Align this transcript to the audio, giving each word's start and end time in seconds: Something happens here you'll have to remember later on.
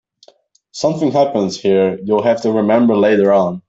Something 0.71 1.11
happens 1.11 1.59
here 1.59 1.99
you'll 2.03 2.23
have 2.23 2.41
to 2.41 2.51
remember 2.51 2.97
later 2.97 3.31
on. 3.31 3.59